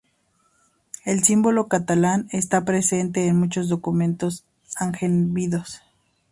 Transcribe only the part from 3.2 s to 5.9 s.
en muchos documentos angevinos.